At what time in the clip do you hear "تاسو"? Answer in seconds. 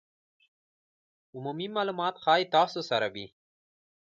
2.55-2.79